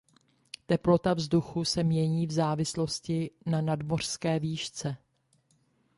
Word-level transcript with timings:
Teplota 0.65 1.13
vzduchu 1.13 1.65
se 1.65 1.83
mění 1.83 2.27
v 2.27 2.31
závislosti 2.31 3.31
na 3.45 3.61
nadmořské 3.61 4.39
výšce. 4.39 4.97